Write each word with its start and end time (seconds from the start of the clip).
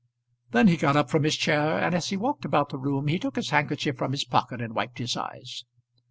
Then 0.49 0.67
he 0.67 0.77
got 0.77 0.95
up 0.95 1.11
from 1.11 1.21
his 1.21 1.37
chair, 1.37 1.77
and 1.77 1.93
as 1.93 2.09
he 2.09 2.17
walked 2.17 2.43
about 2.43 2.69
the 2.69 2.79
room 2.79 3.05
he 3.07 3.19
took 3.19 3.35
his 3.35 3.51
handkerchief 3.51 3.97
from 3.97 4.13
his 4.13 4.25
pocket 4.25 4.59
and 4.59 4.73
wiped 4.73 4.97
his 4.97 5.15
eyes. 5.15 5.63